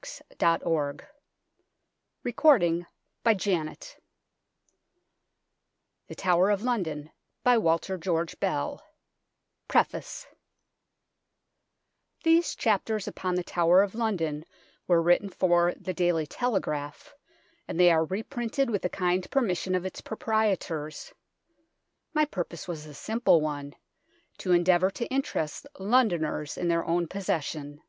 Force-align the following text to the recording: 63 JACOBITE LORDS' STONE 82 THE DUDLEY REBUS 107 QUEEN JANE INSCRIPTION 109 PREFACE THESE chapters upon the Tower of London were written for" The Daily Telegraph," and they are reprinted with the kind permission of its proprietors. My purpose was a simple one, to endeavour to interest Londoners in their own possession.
63 0.00 0.36
JACOBITE 0.38 0.64
LORDS' 0.64 1.04
STONE 2.24 2.54
82 2.54 2.86
THE 3.24 3.34
DUDLEY 6.14 6.38
REBUS 6.40 6.62
107 6.62 7.10
QUEEN 7.10 7.10
JANE 7.10 7.10
INSCRIPTION 7.50 7.62
109 7.64 8.78
PREFACE 9.66 10.28
THESE 12.22 12.54
chapters 12.54 13.08
upon 13.08 13.34
the 13.34 13.42
Tower 13.42 13.82
of 13.82 13.96
London 13.96 14.44
were 14.86 15.02
written 15.02 15.28
for" 15.28 15.74
The 15.76 15.92
Daily 15.94 16.28
Telegraph," 16.28 17.16
and 17.66 17.80
they 17.80 17.90
are 17.90 18.04
reprinted 18.04 18.70
with 18.70 18.82
the 18.82 18.88
kind 18.88 19.28
permission 19.32 19.74
of 19.74 19.84
its 19.84 20.00
proprietors. 20.00 21.12
My 22.14 22.24
purpose 22.24 22.68
was 22.68 22.86
a 22.86 22.94
simple 22.94 23.40
one, 23.40 23.74
to 24.36 24.52
endeavour 24.52 24.92
to 24.92 25.06
interest 25.08 25.66
Londoners 25.80 26.56
in 26.56 26.68
their 26.68 26.84
own 26.84 27.08
possession. 27.08 27.82